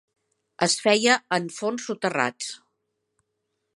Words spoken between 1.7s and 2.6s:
soterrats.